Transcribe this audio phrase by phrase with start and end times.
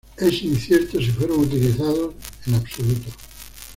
[0.17, 2.15] Es incierto si fueron utilizados
[2.47, 3.11] en absoluto.